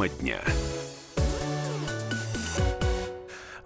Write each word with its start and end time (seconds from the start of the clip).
Тема 0.00 0.08
дня. 0.08 0.69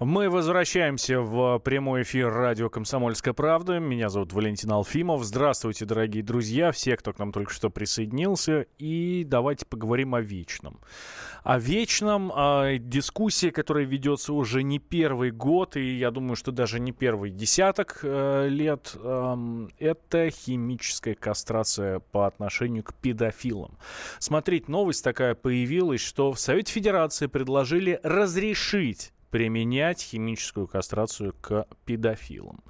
Мы 0.01 0.29
возвращаемся 0.29 1.21
в 1.21 1.61
прямой 1.61 2.03
эфир 2.03 2.29
радио 2.29 2.69
«Комсомольская 2.69 3.33
правда». 3.33 3.79
Меня 3.79 4.09
зовут 4.09 4.33
Валентин 4.33 4.73
Алфимов. 4.73 5.23
Здравствуйте, 5.23 5.85
дорогие 5.85 6.25
друзья, 6.25 6.73
все, 6.73 6.97
кто 6.97 7.13
к 7.13 7.19
нам 7.21 7.31
только 7.31 7.53
что 7.53 7.71
присоединился. 7.71 8.67
И 8.79 9.25
давайте 9.25 9.67
поговорим 9.67 10.17
о 10.17 10.21
вечном. 10.21 10.81
О 11.45 11.61
вечном, 11.61 12.33
о 12.35 12.77
дискуссии, 12.77 13.51
которая 13.51 13.85
ведется 13.85 14.33
уже 14.33 14.65
не 14.65 14.81
первый 14.81 15.31
год, 15.31 15.77
и 15.77 15.97
я 15.97 16.11
думаю, 16.11 16.35
что 16.35 16.51
даже 16.51 16.81
не 16.81 16.91
первый 16.91 17.31
десяток 17.31 18.01
э, 18.03 18.49
лет. 18.49 18.97
Э, 18.97 19.69
это 19.79 20.29
химическая 20.31 21.15
кастрация 21.15 22.01
по 22.01 22.27
отношению 22.27 22.83
к 22.83 22.95
педофилам. 22.95 23.79
Смотрите, 24.19 24.65
новость 24.69 25.05
такая 25.05 25.37
появилась, 25.37 26.01
что 26.01 26.33
в 26.33 26.41
Совете 26.41 26.73
Федерации 26.73 27.29
предложили 27.29 28.01
разрешить 28.03 29.13
применять 29.35 30.01
химическую 30.01 30.69
кастрацию 30.69 31.35
к 31.41 31.67
педофилам. 31.85 32.63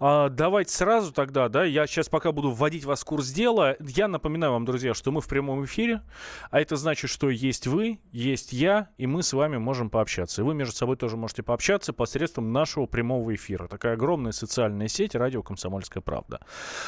А, 0.00 0.28
давайте 0.28 0.72
сразу 0.72 1.12
тогда, 1.12 1.48
да, 1.48 1.62
я 1.62 1.86
сейчас 1.86 2.08
пока 2.08 2.32
буду 2.32 2.50
вводить 2.50 2.84
вас 2.84 3.02
в 3.02 3.04
курс 3.04 3.28
дела. 3.28 3.76
Я 3.78 4.08
напоминаю 4.08 4.54
вам, 4.54 4.64
друзья, 4.64 4.92
что 4.92 5.12
мы 5.12 5.20
в 5.20 5.28
прямом 5.28 5.64
эфире, 5.66 6.02
а 6.50 6.60
это 6.60 6.74
значит, 6.74 7.10
что 7.10 7.30
есть 7.30 7.68
вы, 7.68 8.00
есть 8.10 8.52
я, 8.52 8.88
и 8.98 9.06
мы 9.06 9.22
с 9.22 9.32
вами 9.32 9.58
можем 9.58 9.88
пообщаться. 9.88 10.42
И 10.42 10.44
вы 10.44 10.52
между 10.52 10.74
собой 10.74 10.96
тоже 10.96 11.16
можете 11.16 11.44
пообщаться 11.44 11.92
посредством 11.92 12.52
нашего 12.52 12.86
прямого 12.86 13.32
эфира. 13.32 13.68
Такая 13.68 13.92
огромная 13.92 14.32
социальная 14.32 14.88
сеть 14.88 15.14
радио 15.14 15.44
«Комсомольская 15.44 16.02
правда». 16.02 16.40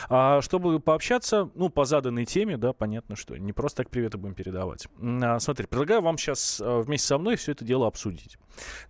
А, 0.08 0.40
чтобы 0.40 0.80
пообщаться, 0.80 1.48
ну, 1.54 1.68
по 1.68 1.84
заданной 1.84 2.24
теме, 2.24 2.56
да, 2.56 2.72
понятно, 2.72 3.14
что 3.14 3.36
не 3.36 3.52
просто 3.52 3.84
так 3.84 3.90
приветы 3.90 4.18
будем 4.18 4.34
передавать. 4.34 4.88
А, 5.00 5.38
смотри, 5.38 5.68
предлагаю 5.68 6.00
вам 6.00 6.18
сейчас 6.18 6.60
а, 6.60 6.80
вместе 6.80 7.06
со 7.06 7.18
мной 7.18 7.36
все 7.36 7.52
это 7.52 7.64
дело 7.64 7.86
обсудить. 7.86 8.36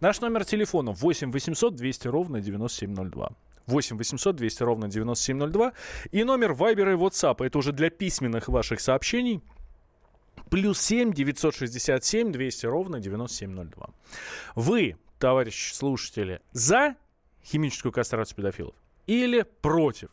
Наш 0.01 0.22
номер 0.23 0.45
телефона 0.45 0.93
8 0.93 1.33
800 1.33 1.75
200 1.75 2.09
ровно 2.09 2.41
9702. 2.41 3.31
8 3.67 3.97
800 3.97 4.37
200 4.37 4.63
ровно 4.63 4.89
9702. 4.89 5.73
И 6.13 6.25
номер 6.25 6.53
Viber 6.53 6.93
и 6.93 6.97
WhatsApp. 6.97 7.45
Это 7.45 7.59
уже 7.59 7.73
для 7.73 7.91
письменных 7.91 8.49
ваших 8.49 8.81
сообщений. 8.81 9.43
Плюс 10.51 10.81
7 10.81 11.13
967 11.13 12.33
200 12.33 12.67
ровно 12.67 13.01
9702. 13.01 13.91
Вы, 14.55 14.97
товарищи 15.19 15.75
слушатели, 15.75 16.41
за 16.53 16.95
химическую 17.45 17.93
кастрацию 17.93 18.37
педофилов 18.37 18.75
или 19.07 19.43
против? 19.61 20.09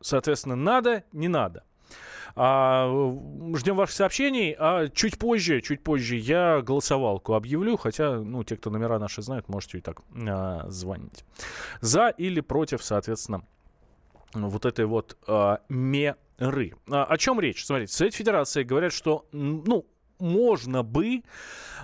Соответственно, 0.00 0.56
надо, 0.56 1.04
не 1.12 1.28
надо. 1.28 1.64
А, 2.34 2.88
ждем 3.54 3.76
ваших 3.76 3.96
сообщений. 3.96 4.56
А 4.58 4.88
чуть 4.88 5.18
позже, 5.18 5.60
чуть 5.60 5.82
позже 5.82 6.16
я 6.16 6.60
голосовалку 6.62 7.34
объявлю, 7.34 7.76
хотя, 7.76 8.20
ну, 8.20 8.44
те, 8.44 8.56
кто 8.56 8.70
номера 8.70 8.98
наши 8.98 9.22
знают, 9.22 9.48
можете 9.48 9.78
и 9.78 9.80
так 9.80 10.00
а, 10.26 10.64
звонить. 10.68 11.24
За 11.80 12.08
или 12.08 12.40
против, 12.40 12.82
соответственно, 12.82 13.42
вот 14.34 14.64
этой 14.64 14.86
вот 14.86 15.16
а, 15.26 15.60
меры. 15.68 16.74
А, 16.90 17.04
о 17.04 17.16
чем 17.18 17.40
речь? 17.40 17.64
Смотрите, 17.64 17.92
Совет 17.92 18.14
Федерации 18.14 18.62
говорят, 18.62 18.92
что, 18.92 19.26
ну, 19.32 19.86
можно 20.22 20.82
бы 20.82 21.16
э, 21.16 21.22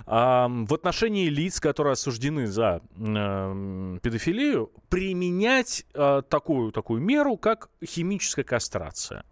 в 0.05 0.73
отношении 0.73 1.27
лиц, 1.27 1.59
которые 1.59 1.93
осуждены 1.93 2.47
за 2.47 2.81
э, 2.97 3.97
педофилию, 4.01 4.71
применять 4.89 5.85
э, 5.93 6.21
такую, 6.27 6.71
такую 6.71 7.01
меру, 7.01 7.37
как 7.37 7.69
химическая 7.85 8.45
кастрация. 8.45 9.23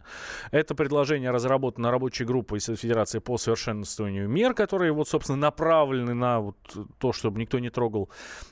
Это 0.52 0.74
предложение 0.74 1.30
разработано 1.30 1.90
рабочей 1.90 2.24
группой 2.24 2.60
Федерации 2.60 3.18
по 3.18 3.38
совершенствованию 3.38 4.28
мер, 4.28 4.54
которые, 4.54 4.92
вот, 4.92 5.08
собственно, 5.08 5.38
направлены 5.38 6.14
на 6.14 6.40
вот 6.40 6.56
то, 6.98 7.12
чтобы 7.12 7.40
никто 7.40 7.58
не 7.58 7.70
трогал 7.70 8.10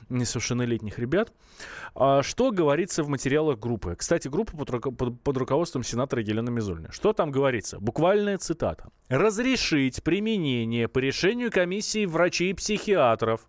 несовершеннолетних 0.09 0.99
ребят. 0.99 1.31
А 1.95 2.23
что 2.23 2.51
говорится 2.51 3.03
в 3.03 3.09
материалах 3.09 3.59
группы? 3.59 3.95
Кстати, 3.95 4.27
группа 4.27 4.57
под, 4.57 4.97
под, 4.97 5.21
под 5.21 5.37
руководством 5.37 5.83
сенатора 5.83 6.21
Елены 6.21 6.51
Мизульны. 6.51 6.89
Что 6.91 7.13
там 7.13 7.31
говорится? 7.31 7.79
Буквальная 7.79 8.37
цитата. 8.37 8.89
«Разрешить 9.09 10.03
применение 10.03 10.46
по 10.87 10.99
решению 10.99 11.51
комиссии 11.51 12.05
врачей 12.05 12.51
и 12.51 12.53
психиатров 12.53 13.41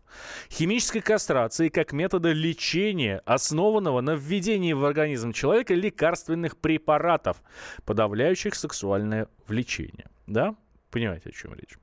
химической 0.51 1.01
кастрации 1.01 1.69
как 1.69 1.93
метода 1.93 2.33
лечения, 2.33 3.23
основанного 3.25 4.01
на 4.01 4.15
введении 4.15 4.73
в 4.73 4.85
организм 4.85 5.33
человека 5.33 5.75
лекарственных 5.75 6.57
препаратов, 6.57 7.43
подавляющих 7.85 8.55
сексуальное 8.55 9.29
влечение». 9.47 10.07
Да? 10.27 10.57
Понимаете, 10.91 11.29
о 11.29 11.33
чем 11.33 11.53
речь. 11.53 11.77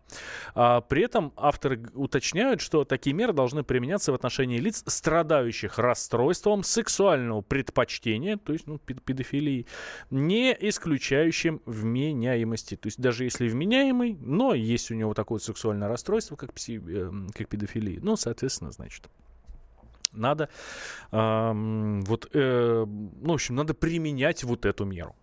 А, 0.55 0.81
при 0.81 1.03
этом 1.03 1.31
авторы 1.35 1.85
уточняют, 1.93 2.59
что 2.59 2.85
такие 2.85 3.13
меры 3.13 3.33
должны 3.33 3.63
применяться 3.63 4.11
в 4.11 4.15
отношении 4.15 4.57
лиц, 4.57 4.83
страдающих 4.87 5.77
расстройством 5.77 6.63
сексуального 6.63 7.41
предпочтения, 7.41 8.37
то 8.37 8.53
есть 8.53 8.65
ну, 8.65 8.79
педофилии, 8.79 9.67
не 10.09 10.57
исключающим 10.59 11.61
вменяемости. 11.65 12.75
То 12.75 12.87
есть 12.87 12.99
даже 12.99 13.25
если 13.25 13.47
вменяемый, 13.47 14.17
но 14.19 14.55
есть 14.55 14.89
у 14.89 14.95
него 14.95 15.13
такое 15.13 15.37
сексуальное 15.37 15.87
расстройство, 15.87 16.35
как, 16.35 16.53
пси, 16.53 16.81
э, 16.83 17.11
как 17.35 17.47
педофилия, 17.47 17.99
ну, 18.01 18.15
соответственно, 18.15 18.71
значит, 18.71 19.07
надо, 20.13 20.49
э, 21.11 21.51
вот, 22.07 22.29
э, 22.33 22.85
ну, 22.87 23.31
в 23.31 23.33
общем, 23.33 23.55
надо 23.55 23.75
применять 23.75 24.43
вот 24.43 24.65
эту 24.65 24.85
меру. 24.85 25.15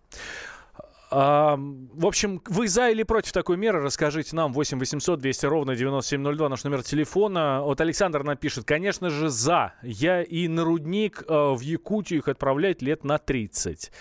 А, 1.15 1.57
в 1.57 2.07
общем, 2.07 2.41
вы 2.47 2.67
за 2.67 2.89
или 2.89 3.03
против 3.03 3.33
такой 3.33 3.55
меры? 3.55 3.81
Расскажите 3.81 4.35
нам. 4.35 4.51
8 4.51 4.79
800 4.79 5.19
200 5.19 5.45
ровно 5.45 5.75
9702 5.75 6.49
наш 6.49 6.63
номер 6.63 6.81
телефона. 6.81 7.61
Вот 7.61 7.79
Александр 7.81 8.23
напишет. 8.23 8.65
Конечно 8.65 9.11
же, 9.11 9.29
за. 9.29 9.73
Я 9.83 10.23
и 10.23 10.47
на 10.47 10.63
рудник 10.63 11.23
э, 11.27 11.33
в 11.53 11.59
Якутию 11.59 12.19
их 12.19 12.27
отправлять 12.27 12.81
лет 12.81 13.03
на 13.03 13.19
30. 13.19 13.91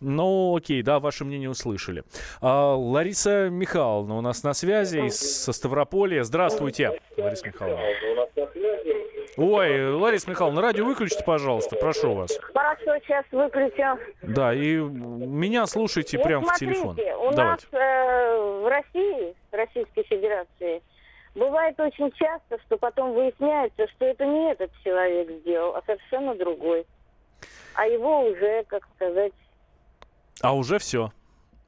Ну, 0.00 0.56
окей, 0.56 0.82
да, 0.82 1.00
ваше 1.00 1.24
мнение 1.24 1.50
услышали. 1.50 2.04
А, 2.40 2.76
Лариса 2.76 3.48
Михайловна 3.50 4.16
у 4.16 4.20
нас 4.20 4.44
на 4.44 4.52
связи 4.52 5.08
со 5.08 5.52
Ставрополя. 5.52 6.22
Здравствуйте, 6.22 7.00
Лариса 7.16 7.48
Михайловна. 7.48 7.82
Ой, 9.36 9.94
Лариса 9.94 10.28
Михайловна, 10.30 10.60
радио 10.60 10.84
выключите, 10.84 11.24
пожалуйста, 11.24 11.76
прошу 11.76 12.14
вас. 12.14 12.36
Хорошо, 12.52 12.98
сейчас 13.04 13.24
выключу. 13.32 13.98
Да, 14.22 14.52
и 14.52 14.76
меня 14.76 15.66
слушайте 15.66 16.18
ну, 16.18 16.24
прямо 16.24 16.52
в 16.52 16.58
телефон. 16.58 16.90
у 16.90 17.32
Давайте. 17.32 17.40
нас 17.40 17.60
э, 17.72 18.60
в 18.62 18.68
России, 18.68 19.34
Российской 19.50 20.02
Федерации, 20.02 20.82
бывает 21.34 21.80
очень 21.80 22.10
часто, 22.12 22.58
что 22.66 22.76
потом 22.76 23.14
выясняется, 23.14 23.88
что 23.88 24.04
это 24.04 24.26
не 24.26 24.52
этот 24.52 24.70
человек 24.84 25.30
сделал, 25.40 25.76
а 25.76 25.82
совершенно 25.86 26.34
другой. 26.34 26.86
А 27.74 27.86
его 27.86 28.26
уже, 28.26 28.64
как 28.64 28.86
сказать... 28.96 29.32
А 30.42 30.54
уже 30.54 30.78
все. 30.78 31.10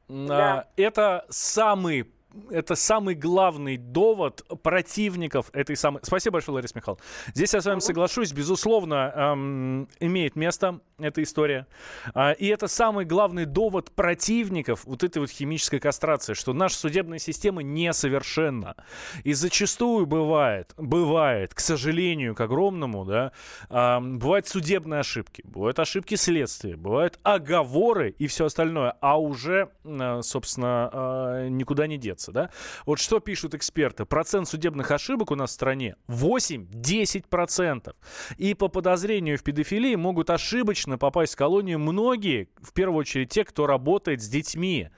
Да. 0.09 0.53
А, 0.53 0.67
это 0.77 1.25
самый 1.31 2.11
это 2.51 2.75
самый 2.75 3.15
главный 3.15 3.77
довод 3.77 4.45
противников 4.63 5.51
этой 5.53 5.77
самой... 5.77 6.01
Спасибо 6.03 6.35
большое, 6.35 6.57
Лариса 6.57 6.77
Михайловна. 6.77 7.05
Здесь 7.35 7.55
я 7.55 7.61
с 7.61 7.67
вами 7.67 7.81
соглашусь. 7.81 8.33
Безусловно, 8.33 9.13
эм, 9.15 9.89
имеет 10.01 10.37
место 10.37 10.81
эта 10.99 11.23
история. 11.23 11.67
А, 12.15 12.33
и 12.33 12.47
это 12.47 12.69
самый 12.69 13.05
главный 13.05 13.45
довод 13.45 13.91
противников 13.93 14.85
вот 14.85 15.03
этой 15.03 15.19
вот 15.19 15.31
химической 15.31 15.81
кастрации, 15.81 16.35
что 16.35 16.53
наша 16.53 16.77
судебная 16.77 17.19
система 17.19 17.63
несовершенна. 17.63 18.77
И 19.25 19.33
зачастую 19.33 20.07
бывает, 20.07 20.73
бывает, 20.77 21.55
к 21.55 21.61
сожалению, 21.61 22.35
к 22.35 22.41
огромному, 22.41 23.05
да, 23.05 23.33
эм, 23.71 24.19
бывают 24.19 24.47
судебные 24.47 25.01
ошибки, 25.01 25.43
бывают 25.45 25.79
ошибки 25.79 26.15
следствия, 26.15 26.77
бывают 26.77 27.19
оговоры 27.23 28.11
и 28.11 28.27
все 28.27 28.47
остальное, 28.47 28.97
а 29.01 29.21
уже, 29.21 29.71
э, 29.85 30.21
собственно, 30.23 30.91
э, 30.93 31.49
никуда 31.49 31.87
не 31.87 31.99
деться. 31.99 32.24
Да? 32.33 32.51
Вот 32.87 32.99
что 32.99 33.21
пишут 33.21 33.55
эксперты? 33.55 34.05
Процент 34.05 34.49
судебных 34.49 34.91
ошибок 34.91 35.31
у 35.31 35.35
нас 35.35 35.51
в 35.51 35.55
стране 35.55 35.97
8-10%. 36.09 37.95
И 38.37 38.55
по 38.55 38.69
подозрению 38.69 39.39
в 39.39 39.43
педофилии 39.43 39.95
могут 39.95 40.31
ошибочно 40.31 40.99
попасть 40.99 41.35
в 41.35 41.37
колонию 41.37 41.79
многие, 41.79 42.49
в 42.61 42.73
первую 42.73 43.01
очередь 43.01 43.31
те, 43.31 43.45
кто 43.45 43.67
работает 43.67 44.23
с 44.23 44.29
детьми. 44.29 44.91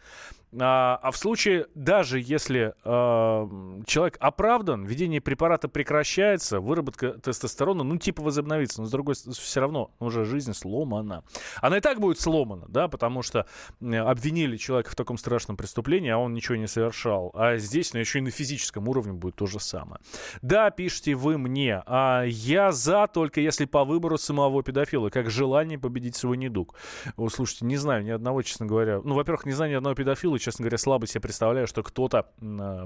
А, 0.60 0.98
а 1.02 1.10
в 1.10 1.16
случае, 1.16 1.66
даже 1.74 2.20
если 2.20 2.74
э, 2.84 3.82
человек 3.86 4.16
оправдан, 4.20 4.84
введение 4.84 5.20
препарата 5.20 5.68
прекращается, 5.68 6.60
выработка 6.60 7.12
тестостерона, 7.12 7.82
ну, 7.82 7.98
типа 7.98 8.22
возобновится, 8.22 8.80
но 8.80 8.86
с 8.86 8.90
другой 8.90 9.14
стороны, 9.14 9.36
все 9.36 9.60
равно 9.60 9.90
уже 9.98 10.24
жизнь 10.24 10.54
сломана. 10.54 11.24
Она 11.60 11.78
и 11.78 11.80
так 11.80 12.00
будет 12.00 12.20
сломана, 12.20 12.66
да, 12.68 12.88
потому 12.88 13.22
что 13.22 13.46
обвинили 13.80 14.56
человека 14.56 14.90
в 14.90 14.94
таком 14.94 15.18
страшном 15.18 15.56
преступлении, 15.56 16.10
а 16.10 16.18
он 16.18 16.32
ничего 16.32 16.56
не 16.56 16.66
совершал. 16.66 17.30
А 17.34 17.56
здесь, 17.56 17.92
ну, 17.92 18.00
еще 18.00 18.18
и 18.18 18.22
на 18.22 18.30
физическом 18.30 18.88
уровне 18.88 19.12
будет 19.12 19.36
то 19.36 19.46
же 19.46 19.60
самое. 19.60 20.00
Да, 20.42 20.70
пишите 20.70 21.14
вы 21.14 21.38
мне, 21.38 21.82
а 21.86 22.24
я 22.24 22.72
за, 22.72 23.06
только 23.06 23.40
если 23.40 23.64
по 23.64 23.84
выбору 23.84 24.18
самого 24.18 24.62
педофила, 24.62 25.10
как 25.10 25.30
желание 25.30 25.78
победить 25.78 26.16
свой 26.16 26.36
недуг. 26.36 26.74
Вы 27.16 27.30
слушайте, 27.30 27.64
не 27.66 27.76
знаю 27.76 28.04
ни 28.04 28.10
одного, 28.10 28.42
честно 28.42 28.66
говоря, 28.66 29.00
ну, 29.02 29.14
во-первых, 29.14 29.46
не 29.46 29.52
знаю 29.52 29.72
ни 29.72 29.76
одного 29.76 29.94
педофила, 29.94 30.38
честно 30.46 30.62
говоря, 30.62 30.78
слабо 30.78 31.06
себе 31.08 31.20
представляю, 31.22 31.66
что 31.66 31.82
кто-то 31.82 32.30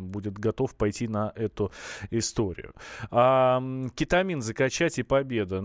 будет 0.00 0.38
готов 0.38 0.74
пойти 0.74 1.08
на 1.08 1.30
эту 1.36 1.72
историю. 2.10 2.74
А, 3.10 3.62
кетамин 3.94 4.40
закачать 4.40 4.98
и 4.98 5.02
победа. 5.02 5.64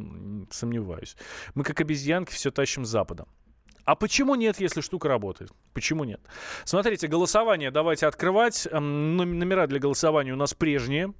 Сомневаюсь. 0.50 1.16
Мы 1.54 1.62
как 1.62 1.80
обезьянки 1.80 2.32
все 2.32 2.50
тащим 2.50 2.84
с 2.84 2.88
запада. 2.88 3.26
А 3.84 3.94
почему 3.94 4.34
нет, 4.34 4.58
если 4.58 4.80
штука 4.80 5.08
работает? 5.08 5.52
Почему 5.72 6.02
нет? 6.02 6.20
Смотрите, 6.64 7.06
голосование 7.06 7.70
давайте 7.70 8.08
открывать. 8.08 8.66
Номера 8.72 9.68
для 9.68 9.78
голосования 9.78 10.32
у 10.32 10.36
нас 10.36 10.52
прежние. 10.52 11.14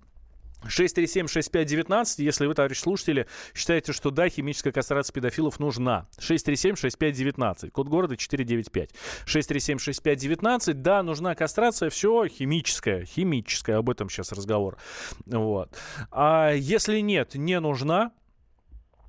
637-6519, 0.64 2.06
если 2.18 2.46
вы, 2.46 2.54
товарищ 2.54 2.78
слушатели, 2.78 3.26
считаете, 3.54 3.92
что 3.92 4.10
да, 4.10 4.28
химическая 4.28 4.72
кастрация 4.72 5.12
педофилов 5.12 5.60
нужна. 5.60 6.06
637-6519, 6.18 7.70
код 7.70 7.88
города 7.88 8.16
495. 8.16 8.90
637-6519, 9.26 10.72
да, 10.74 11.02
нужна 11.02 11.34
кастрация, 11.34 11.90
все 11.90 12.26
химическая, 12.26 13.04
химическая, 13.04 13.78
об 13.78 13.90
этом 13.90 14.08
сейчас 14.08 14.32
разговор. 14.32 14.78
Вот. 15.26 15.76
А 16.10 16.52
если 16.52 17.00
нет, 17.00 17.34
не 17.34 17.60
нужна, 17.60 18.12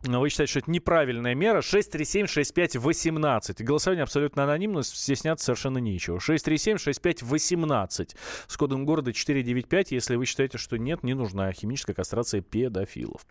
вы 0.03 0.29
считаете, 0.29 0.51
что 0.51 0.59
это 0.59 0.71
неправильная 0.71 1.35
мера. 1.35 1.59
637-6518. 1.59 3.63
Голосование 3.63 4.03
абсолютно 4.03 4.43
анонимно, 4.43 4.83
стесняться 4.83 5.45
совершенно 5.45 5.79
нечего. 5.79 6.17
637-6518 6.17 8.15
с 8.47 8.57
кодом 8.57 8.85
города 8.85 9.13
495, 9.13 9.91
если 9.91 10.15
вы 10.15 10.25
считаете, 10.25 10.57
что 10.57 10.77
нет, 10.77 11.03
не 11.03 11.13
нужна 11.13 11.51
химическая 11.51 11.95
кастрация 11.95 12.41
педофилов. 12.41 13.21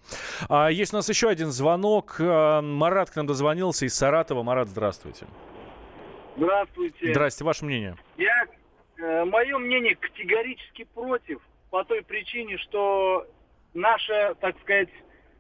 А, 0.48 0.70
есть 0.70 0.92
у 0.92 0.96
нас 0.96 1.08
еще 1.08 1.28
один 1.28 1.50
звонок. 1.50 2.16
А, 2.20 2.62
Марат 2.62 3.10
к 3.10 3.16
нам 3.16 3.26
дозвонился 3.26 3.86
из 3.86 3.94
Саратова. 3.94 4.42
Марат, 4.42 4.68
здравствуйте. 4.68 5.26
Здравствуйте. 6.36 7.12
Здравствуйте, 7.12 7.44
ваше 7.44 7.64
мнение. 7.64 7.96
Я, 8.18 8.46
э, 8.98 9.24
мое 9.24 9.56
мнение 9.58 9.94
категорически 9.94 10.84
против 10.94 11.40
по 11.70 11.84
той 11.84 12.02
причине, 12.02 12.58
что 12.58 13.26
наша, 13.72 14.34
так 14.40 14.58
сказать, 14.60 14.90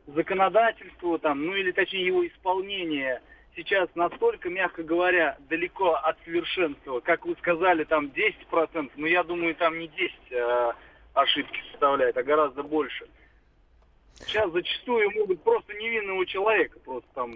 законодательство, 0.06 1.18
там, 1.18 1.44
ну 1.44 1.54
или 1.54 1.72
точнее 1.72 2.06
его 2.06 2.26
исполнение 2.26 3.20
сейчас 3.56 3.88
настолько, 3.94 4.50
мягко 4.50 4.82
говоря, 4.82 5.36
далеко 5.48 5.94
от 5.94 6.16
совершенства. 6.24 7.00
Как 7.00 7.24
вы 7.24 7.34
сказали, 7.36 7.84
там 7.84 8.06
10%, 8.06 8.90
но 8.96 9.06
я 9.06 9.24
думаю, 9.24 9.54
там 9.54 9.78
не 9.78 9.88
10 9.88 10.12
а, 10.32 10.74
ошибки 11.14 11.60
составляет, 11.72 12.16
а 12.16 12.22
гораздо 12.22 12.62
больше. 12.62 13.08
Сейчас 14.20 14.50
зачастую 14.52 15.10
могут 15.12 15.42
просто 15.42 15.74
невинного 15.74 16.24
человека 16.26 16.78
просто 16.80 17.08
там... 17.14 17.32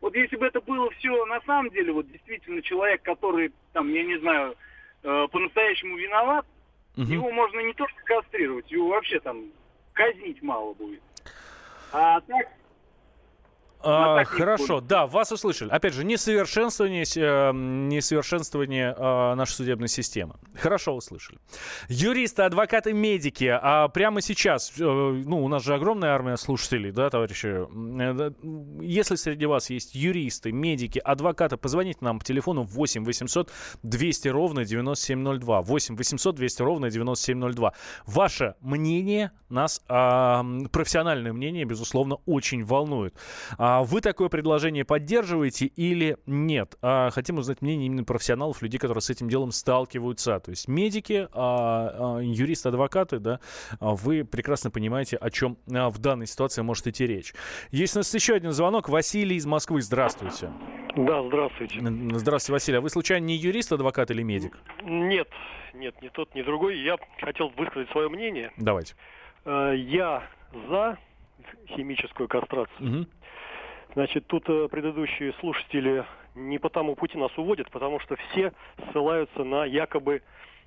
Вот 0.00 0.14
если 0.14 0.36
бы 0.36 0.46
это 0.46 0.60
было 0.60 0.88
все 0.92 1.26
на 1.26 1.40
самом 1.40 1.70
деле, 1.70 1.92
вот 1.92 2.08
действительно 2.10 2.62
человек, 2.62 3.02
который, 3.02 3.52
там, 3.72 3.92
я 3.92 4.04
не 4.04 4.16
знаю, 4.20 4.54
э, 5.02 5.26
по-настоящему 5.32 5.96
виноват, 5.96 6.46
угу. 6.96 7.02
его 7.02 7.32
можно 7.32 7.58
не 7.60 7.72
только 7.74 8.00
кастрировать, 8.04 8.70
его 8.70 8.88
вообще 8.88 9.18
там 9.18 9.46
казнить 9.94 10.40
мало 10.40 10.72
будет. 10.74 11.02
А 11.90 12.20
так 12.20 12.46
а, 13.80 14.24
хорошо, 14.24 14.80
да, 14.80 15.06
вас 15.06 15.30
услышали. 15.30 15.70
Опять 15.70 15.94
же, 15.94 16.04
несовершенствование, 16.04 17.04
э, 17.04 17.52
несовершенствование 17.52 18.94
э, 18.96 19.34
нашей 19.34 19.52
судебной 19.52 19.88
системы. 19.88 20.34
Хорошо 20.54 20.96
услышали. 20.96 21.38
Юристы, 21.88 22.42
адвокаты, 22.42 22.92
медики. 22.92 23.48
А 23.50 23.88
прямо 23.88 24.20
сейчас, 24.20 24.72
э, 24.78 24.82
ну, 24.82 25.44
у 25.44 25.48
нас 25.48 25.64
же 25.64 25.74
огромная 25.74 26.10
армия 26.10 26.36
слушателей, 26.36 26.90
да, 26.90 27.08
товарищи? 27.08 27.46
Э, 27.46 28.30
если 28.80 29.14
среди 29.14 29.46
вас 29.46 29.70
есть 29.70 29.94
юристы, 29.94 30.50
медики, 30.50 30.98
адвокаты, 30.98 31.56
позвоните 31.56 31.98
нам 32.00 32.18
по 32.18 32.24
телефону 32.24 32.62
8 32.62 33.04
800 33.04 33.50
200 33.82 34.28
ровно 34.28 34.64
9702. 34.64 35.62
8 35.62 35.96
800 35.96 36.34
200 36.34 36.62
ровно 36.62 36.90
9702. 36.90 37.72
Ваше 38.06 38.54
мнение 38.60 39.30
нас, 39.48 39.82
э, 39.88 40.42
профессиональное 40.72 41.32
мнение, 41.32 41.64
безусловно, 41.64 42.16
очень 42.26 42.64
волнует. 42.64 43.14
А 43.70 43.82
вы 43.82 44.00
такое 44.00 44.30
предложение 44.30 44.86
поддерживаете 44.86 45.66
или 45.66 46.16
нет? 46.24 46.78
А 46.80 47.10
хотим 47.10 47.36
узнать 47.36 47.60
мнение 47.60 47.88
именно 47.88 48.02
профессионалов, 48.02 48.62
людей, 48.62 48.78
которые 48.78 49.02
с 49.02 49.10
этим 49.10 49.28
делом 49.28 49.50
сталкиваются. 49.52 50.40
То 50.40 50.52
есть 50.52 50.68
медики, 50.68 51.28
а, 51.34 52.16
а, 52.16 52.18
юристы, 52.22 52.70
адвокаты, 52.70 53.18
да, 53.18 53.40
вы 53.78 54.24
прекрасно 54.24 54.70
понимаете, 54.70 55.18
о 55.18 55.28
чем 55.28 55.58
в 55.66 55.98
данной 55.98 56.26
ситуации 56.26 56.62
может 56.62 56.86
идти 56.86 57.06
речь. 57.06 57.34
Есть 57.70 57.94
у 57.94 57.98
нас 57.98 58.14
еще 58.14 58.36
один 58.36 58.52
звонок. 58.52 58.88
Василий 58.88 59.36
из 59.36 59.44
Москвы. 59.44 59.82
Здравствуйте. 59.82 60.50
Да, 60.96 61.22
здравствуйте. 61.24 61.78
Здравствуйте, 62.14 62.52
Василий. 62.54 62.78
А 62.78 62.80
вы 62.80 62.88
случайно 62.88 63.26
не 63.26 63.36
юрист, 63.36 63.70
адвокат 63.70 64.10
или 64.10 64.22
медик? 64.22 64.56
Нет, 64.82 65.28
нет, 65.74 65.94
ни 66.00 66.08
тот, 66.08 66.34
ни 66.34 66.40
другой. 66.40 66.80
Я 66.80 66.96
хотел 67.20 67.50
высказать 67.50 67.90
свое 67.90 68.08
мнение. 68.08 68.50
Давайте. 68.56 68.94
Э, 69.44 69.74
я 69.76 70.26
за 70.70 70.96
химическую 71.76 72.28
кастрацию. 72.28 73.00
Угу. 73.00 73.06
Значит, 73.94 74.26
тут 74.26 74.48
э, 74.48 74.68
предыдущие 74.68 75.32
слушатели 75.40 76.04
не 76.34 76.58
по 76.58 76.68
тому 76.68 76.94
пути 76.94 77.18
нас 77.18 77.36
уводят, 77.36 77.70
потому 77.70 78.00
что 78.00 78.16
все 78.16 78.52
ссылаются 78.90 79.44
на 79.44 79.64
якобы... 79.64 80.22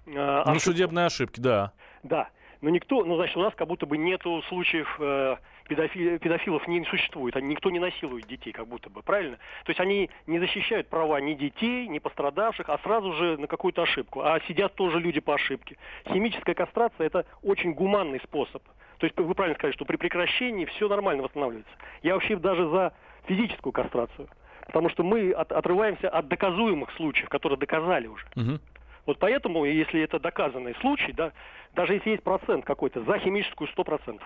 Э, 0.07 0.43
ну, 0.45 0.59
судебные 0.59 1.05
ошибки, 1.05 1.39
да. 1.39 1.71
Да. 2.03 2.29
Но 2.61 2.69
никто, 2.69 3.03
ну, 3.03 3.15
значит, 3.15 3.37
у 3.37 3.41
нас 3.41 3.53
как 3.55 3.67
будто 3.67 3.85
бы 3.85 3.97
нету 3.97 4.43
случаев 4.47 4.95
э, 4.99 5.37
педофи, 5.67 6.17
педофилов 6.17 6.67
не 6.67 6.83
существует, 6.85 7.35
они, 7.35 7.47
никто 7.49 7.71
не 7.71 7.79
насилует 7.79 8.27
детей, 8.27 8.51
как 8.51 8.67
будто 8.67 8.89
бы, 8.89 9.01
правильно? 9.01 9.37
То 9.65 9.69
есть 9.69 9.79
они 9.79 10.09
не 10.27 10.37
защищают 10.39 10.87
права 10.87 11.19
ни 11.21 11.33
детей, 11.33 11.87
ни 11.87 11.99
пострадавших, 11.99 12.69
а 12.69 12.77
сразу 12.79 13.13
же 13.13 13.37
на 13.37 13.47
какую-то 13.47 13.83
ошибку. 13.83 14.21
А 14.21 14.39
сидят 14.47 14.75
тоже 14.75 14.99
люди 14.99 15.19
по 15.19 15.35
ошибке. 15.35 15.77
Химическая 16.07 16.53
кастрация– 16.53 17.07
это 17.07 17.25
очень 17.41 17.73
гуманный 17.73 18.19
способ. 18.19 18.61
То 18.97 19.05
есть 19.07 19.17
вы 19.17 19.33
правильно 19.33 19.57
сказали, 19.57 19.73
что 19.73 19.85
при 19.85 19.95
прекращении 19.95 20.65
все 20.65 20.87
нормально 20.87 21.23
восстанавливается. 21.23 21.73
Я 22.03 22.13
вообще 22.13 22.35
даже 22.35 22.69
за 22.69 22.93
физическую 23.25 23.73
кастрацию. 23.73 24.27
Потому 24.67 24.89
что 24.89 25.03
мы 25.03 25.31
от, 25.31 25.51
отрываемся 25.51 26.09
от 26.09 26.27
доказуемых 26.27 26.91
случаев, 26.93 27.29
которые 27.29 27.57
доказали 27.57 28.07
уже. 28.07 28.25
Угу. 28.35 28.59
Вот 29.07 29.19
поэтому, 29.19 29.65
если 29.65 30.01
это 30.01 30.19
доказанный 30.19 30.75
случай, 30.75 31.11
да, 31.11 31.31
даже 31.73 31.93
если 31.93 32.11
есть 32.11 32.23
процент 32.23 32.65
какой-то, 32.65 33.03
за 33.03 33.17
химическую 33.19 33.67
100%. 33.75 34.21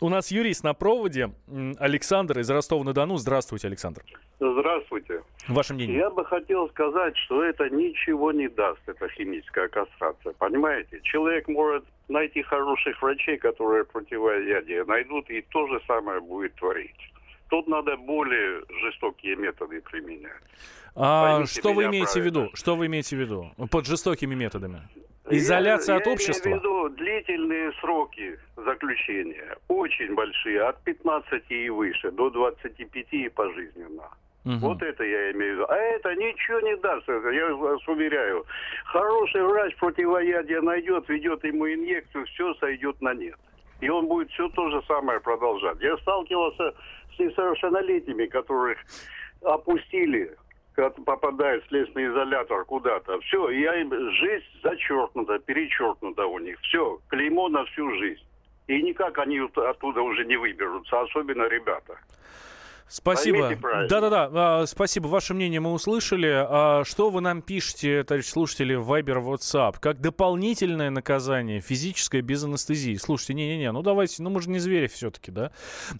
У 0.00 0.08
нас 0.08 0.30
юрист 0.30 0.64
на 0.64 0.72
проводе. 0.72 1.30
Александр 1.78 2.38
из 2.38 2.50
Ростова-на-Дону. 2.50 3.18
Здравствуйте, 3.18 3.66
Александр. 3.68 4.02
Здравствуйте. 4.38 5.22
Ваше 5.46 5.74
мнение? 5.74 5.98
Я 5.98 6.10
бы 6.10 6.24
хотел 6.24 6.70
сказать, 6.70 7.14
что 7.18 7.44
это 7.44 7.68
ничего 7.68 8.32
не 8.32 8.48
даст, 8.48 8.80
эта 8.86 9.08
химическая 9.10 9.68
кастрация. 9.68 10.32
Понимаете? 10.38 11.00
Человек 11.02 11.48
может 11.48 11.84
найти 12.08 12.40
хороших 12.42 13.00
врачей, 13.02 13.36
которые 13.36 13.84
противоядие 13.84 14.84
найдут, 14.84 15.28
и 15.28 15.42
то 15.42 15.66
же 15.68 15.80
самое 15.86 16.20
будет 16.20 16.54
творить. 16.54 16.96
Тут 17.50 17.68
надо 17.68 17.96
более 17.98 18.62
жестокие 18.82 19.36
методы 19.36 19.82
применять. 19.82 20.32
А, 20.94 21.44
что 21.44 21.72
вы 21.74 21.84
имеете 21.84 22.12
правильно. 22.12 22.22
в 22.22 22.44
виду? 22.44 22.50
Что 22.54 22.76
вы 22.76 22.86
имеете 22.86 23.16
в 23.16 23.20
виду 23.20 23.50
под 23.70 23.86
жестокими 23.86 24.34
методами? 24.34 24.80
Изоляция 25.30 25.94
я, 25.94 26.00
от 26.00 26.06
общества? 26.06 26.48
Я 26.48 26.56
имею 26.56 26.60
в 26.60 26.64
виду 26.64 26.96
длительные 26.96 27.72
сроки 27.80 28.38
заключения. 28.56 29.56
Очень 29.68 30.14
большие. 30.14 30.62
От 30.62 30.82
15 30.82 31.42
и 31.48 31.70
выше. 31.70 32.10
До 32.10 32.30
25 32.30 33.06
и 33.12 33.28
пожизненно. 33.28 34.10
Угу. 34.44 34.56
Вот 34.56 34.82
это 34.82 35.04
я 35.04 35.32
имею 35.32 35.52
в 35.52 35.56
виду. 35.56 35.66
А 35.68 35.76
это 35.76 36.14
ничего 36.14 36.60
не 36.60 36.76
даст, 36.76 37.06
я 37.08 37.54
вас 37.54 37.86
уверяю. 37.86 38.46
Хороший 38.86 39.42
врач 39.42 39.76
противоядие 39.76 40.62
найдет, 40.62 41.08
ведет 41.08 41.44
ему 41.44 41.68
инъекцию, 41.68 42.24
все 42.26 42.54
сойдет 42.54 43.00
на 43.02 43.12
нет. 43.12 43.36
И 43.80 43.88
он 43.88 44.06
будет 44.06 44.30
все 44.30 44.48
то 44.50 44.70
же 44.70 44.82
самое 44.86 45.20
продолжать. 45.20 45.78
Я 45.80 45.96
сталкивался 45.98 46.74
с 47.14 47.18
несовершеннолетними, 47.18 48.26
которых 48.26 48.78
опустили 49.42 50.36
попадает 50.88 51.64
в 51.64 51.68
следственный 51.68 52.08
изолятор 52.08 52.64
куда-то, 52.64 53.20
все, 53.20 53.50
я 53.50 53.80
им 53.80 53.92
жизнь 53.92 54.44
зачеркнута, 54.62 55.38
перечеркнута 55.38 56.26
у 56.26 56.38
них. 56.38 56.58
Все, 56.62 56.98
клеймо 57.08 57.48
на 57.48 57.64
всю 57.66 57.90
жизнь. 57.96 58.22
И 58.66 58.82
никак 58.82 59.18
они 59.18 59.40
оттуда 59.40 60.00
уже 60.00 60.24
не 60.24 60.36
выберутся, 60.36 61.00
особенно 61.00 61.48
ребята. 61.48 61.98
Спасибо. 62.90 63.56
Да-да-да, 63.88 64.30
а, 64.32 64.66
спасибо. 64.66 65.06
Ваше 65.06 65.32
мнение 65.32 65.60
мы 65.60 65.72
услышали. 65.72 66.28
А, 66.28 66.82
что 66.84 67.10
вы 67.10 67.20
нам 67.20 67.40
пишете, 67.40 68.02
товарищ 68.02 68.26
слушатели, 68.26 68.74
в 68.74 68.92
Viber, 68.92 69.22
WhatsApp? 69.22 69.76
Как 69.78 70.00
дополнительное 70.00 70.90
наказание, 70.90 71.60
физическое, 71.60 72.20
без 72.20 72.42
анестезии? 72.42 72.96
Слушайте, 72.96 73.34
не-не-не, 73.34 73.70
ну 73.70 73.82
давайте, 73.82 74.22
ну 74.24 74.30
мы 74.30 74.42
же 74.42 74.50
не 74.50 74.58
звери 74.58 74.88
все-таки, 74.88 75.30
да? 75.30 75.52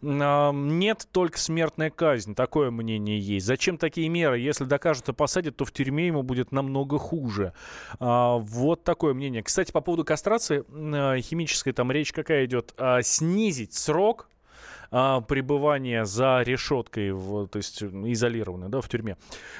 А, 0.03 0.51
нет 0.53 1.07
только 1.13 1.39
смертная 1.39 1.91
казнь, 1.91 2.35
такое 2.35 2.73
мнение 2.73 3.21
есть. 3.21 3.47
Зачем 3.47 3.79
такие 3.79 4.09
меры? 4.09 4.41
Если 4.41 4.65
докажут 4.65 5.09
и 5.09 5.13
посадят, 5.13 5.57
то 5.57 5.65
в 5.65 5.71
тюрьме 5.71 6.09
ему 6.09 6.25
будет 6.25 6.51
намного 6.51 6.99
хуже. 6.99 7.53
Вот 8.01 8.83
такое 8.83 9.15
мнение. 9.15 9.45
Кстати, 9.45 9.71
по 9.71 9.81
поводу 9.81 10.05
кастрации 10.05 10.65
химической, 11.21 11.73
там 11.73 11.93
речь 11.93 12.13
какая 12.13 12.47
идет? 12.47 12.75
Снизить 13.03 13.75
срок 13.75 14.30
а, 14.91 15.21
пребывания 15.21 16.05
за 16.05 16.43
решеткой, 16.43 17.13
в, 17.13 17.47
то 17.49 17.57
есть 17.57 17.83
изолированной, 17.83 18.69
да, 18.69 18.81
в 18.81 18.89
тюрьме. 18.89 19.17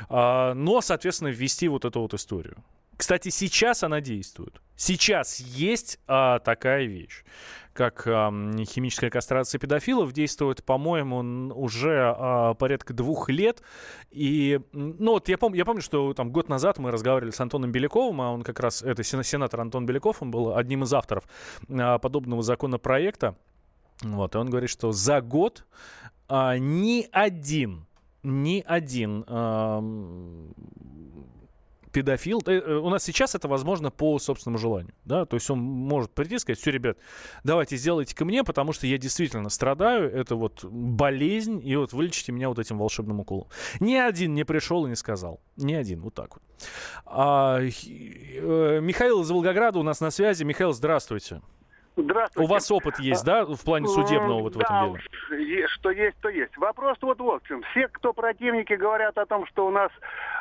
А, 0.09 0.55
но, 0.55 0.81
соответственно, 0.81 1.29
ввести 1.29 1.69
вот 1.69 1.85
эту 1.85 2.01
вот 2.01 2.15
историю. 2.15 2.57
Кстати, 2.97 3.31
сейчас 3.31 3.83
она 3.83 4.03
действует. 4.03 4.61
Сейчас 4.77 5.41
есть 5.41 5.99
а, 6.07 6.39
такая 6.39 6.85
вещь, 6.85 7.25
как 7.73 8.07
а, 8.07 8.31
химическая 8.67 9.09
кастрация 9.09 9.59
педофилов. 9.59 10.13
Действует, 10.13 10.63
по-моему, 10.63 11.51
уже 11.55 12.15
а, 12.15 12.53
порядка 12.53 12.93
двух 12.93 13.31
лет. 13.31 13.63
И, 14.11 14.61
ну 14.73 15.13
вот 15.13 15.31
я, 15.31 15.37
пом- 15.37 15.57
я 15.57 15.65
помню, 15.65 15.81
что 15.81 16.13
там 16.13 16.31
год 16.31 16.51
назад 16.51 16.79
мы 16.79 16.91
разговаривали 16.91 17.31
с 17.31 17.41
Антоном 17.41 17.73
Беляковым, 17.73 18.21
а 18.21 18.33
он 18.33 18.43
как 18.43 18.61
раз, 18.61 18.83
это 18.83 19.03
сенатор 19.03 19.63
Антон 19.63 19.87
Беляков, 19.87 20.21
он 20.21 20.31
был 20.31 20.55
одним 20.55 20.83
из 20.83 20.93
авторов 20.93 21.25
а, 21.71 21.99
подобного 21.99 22.43
законопроекта. 22.43 23.35
Вот, 24.03 24.35
и 24.35 24.39
он 24.39 24.49
говорит, 24.49 24.71
что 24.71 24.93
за 24.93 25.21
год 25.21 25.67
а, 26.29 26.57
ни 26.59 27.09
один, 27.13 27.87
ни 28.23 28.65
один 28.67 29.25
а, 29.27 29.83
педофил, 31.93 32.41
э, 32.47 32.53
э, 32.53 32.77
у 32.77 32.89
нас 32.89 33.03
сейчас 33.03 33.35
это 33.35 33.49
возможно 33.49 33.91
по 33.91 34.19
собственному 34.19 34.59
желанию, 34.59 34.95
да, 35.05 35.25
то 35.27 35.35
есть 35.35 35.51
он 35.51 35.59
может 35.59 36.13
прийти 36.13 36.37
и 36.37 36.39
сказать, 36.39 36.59
все, 36.59 36.71
ребят, 36.71 36.97
давайте 37.45 37.77
сделайте 37.77 38.15
ко 38.15 38.25
мне, 38.25 38.45
потому 38.45 38.73
что 38.73 38.87
я 38.87 38.97
действительно 38.97 39.49
страдаю, 39.49 40.11
это 40.11 40.37
вот 40.37 40.65
болезнь, 40.65 41.61
и 41.65 41.77
вот 41.77 41.93
вылечите 41.93 42.33
меня 42.33 42.49
вот 42.49 42.59
этим 42.59 42.79
волшебным 42.79 43.21
уколом. 43.21 43.49
Ни 43.81 43.95
один 43.95 44.35
не 44.35 44.45
пришел 44.45 44.87
и 44.87 44.91
не 44.91 44.97
сказал, 44.97 45.41
ни 45.57 45.75
один, 45.75 46.01
вот 46.01 46.15
так 46.15 46.35
вот. 46.35 46.43
А, 47.05 47.61
э, 47.61 48.81
Михаил 48.81 49.23
из 49.23 49.31
Волгограда 49.31 49.79
у 49.79 49.83
нас 49.83 50.01
на 50.01 50.11
связи. 50.11 50.45
Михаил, 50.45 50.73
здравствуйте. 50.73 51.27
Здравствуйте. 51.27 51.60
У 52.37 52.47
вас 52.47 52.71
опыт 52.71 52.99
есть, 52.99 53.25
да, 53.25 53.45
в 53.45 53.63
плане 53.65 53.89
судебного 53.89 54.43
вот 54.43 54.57
в 54.57 54.61
этом 54.61 54.93
деле? 54.93 55.03
что 55.81 55.91
есть, 55.91 56.17
то 56.21 56.29
есть. 56.29 56.57
Вопрос 56.57 56.99
вот 57.01 57.19
в 57.19 57.41
чем. 57.49 57.63
Все, 57.71 57.89
кто 57.89 58.13
противники, 58.13 58.75
говорят 58.75 59.17
о 59.19 59.27
том, 59.27 59.47
что 59.47 59.67
у 59.67 59.71
нас 59.71 59.91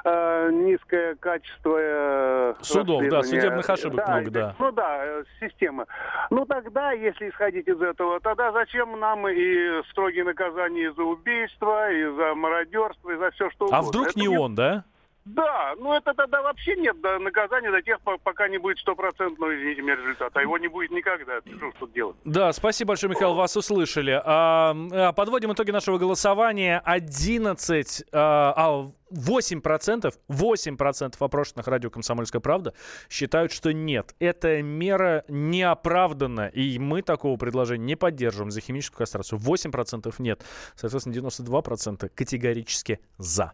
э, 0.03 0.49
низкое 0.51 1.15
качество 1.15 1.77
э, 1.79 2.53
судов, 2.61 3.03
да, 3.09 3.23
судебных 3.23 3.69
ошибок 3.69 3.97
да, 4.05 4.15
много, 4.15 4.31
да. 4.31 4.55
Ну 4.59 4.71
да, 4.71 4.99
э, 5.01 5.23
система. 5.39 5.85
Ну 6.29 6.45
тогда, 6.45 6.91
если 6.91 7.29
исходить 7.29 7.67
из 7.67 7.81
этого, 7.81 8.19
тогда 8.19 8.51
зачем 8.51 8.99
нам 8.99 9.27
и 9.27 9.81
строгие 9.91 10.23
наказания 10.23 10.91
за 10.93 11.03
убийство, 11.03 11.91
и 11.91 12.03
за 12.15 12.35
мародерство, 12.35 13.11
и 13.11 13.17
за 13.17 13.31
все 13.31 13.49
что 13.51 13.65
угодно? 13.65 13.77
А 13.77 13.81
вдруг 13.81 14.07
Это 14.09 14.19
не 14.19 14.27
он, 14.27 14.55
да? 14.55 14.83
Да, 15.25 15.75
ну 15.77 15.93
это 15.93 16.13
тогда 16.13 16.41
вообще 16.41 16.75
нет 16.75 16.95
наказания 17.19 17.71
до 17.71 17.81
тех, 17.81 17.99
пока 18.01 18.47
не 18.47 18.57
будет 18.57 18.79
стопроцентного, 18.79 19.55
извините 19.55 19.81
меня, 19.81 19.95
результата. 19.95 20.39
А 20.39 20.41
его 20.41 20.57
не 20.57 20.67
будет 20.67 20.91
никогда. 20.91 21.39
Что 21.39 21.71
тут 21.79 21.93
делать? 21.93 22.15
Да, 22.25 22.51
спасибо 22.53 22.89
большое, 22.89 23.11
Михаил, 23.11 23.33
вас 23.35 23.55
услышали. 23.55 24.19
А, 24.23 24.75
а 24.91 25.11
подводим 25.13 25.53
итоги 25.53 25.71
нашего 25.71 25.97
голосования. 25.97 26.81
11, 26.83 28.05
а, 28.11 28.91
8%, 29.11 30.13
8% 30.27 31.15
опрошенных 31.19 31.67
радио 31.67 31.89
«Комсомольская 31.89 32.41
правда» 32.41 32.73
считают, 33.09 33.51
что 33.51 33.71
нет. 33.71 34.15
Эта 34.19 34.61
мера 34.61 35.25
не 35.27 35.63
оправдана, 35.63 36.47
и 36.47 36.79
мы 36.79 37.01
такого 37.01 37.37
предложения 37.37 37.85
не 37.85 37.95
поддерживаем 37.95 38.51
за 38.51 38.61
химическую 38.61 38.99
кастрацию. 38.99 39.39
8% 39.39 40.13
нет. 40.19 40.43
Соответственно, 40.75 41.13
92% 41.13 42.09
категорически 42.09 42.99
«за». 43.17 43.53